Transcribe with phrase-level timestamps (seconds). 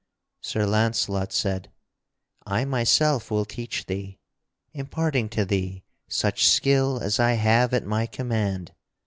[0.41, 1.71] Sir Launcelot said:
[2.47, 4.17] "I myself will teach thee,
[4.73, 8.73] imparting to thee such skill as I have at my command.